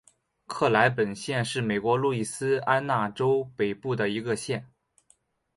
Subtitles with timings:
[0.47, 4.67] 克莱本县是美国路易斯安那州北部的一个县。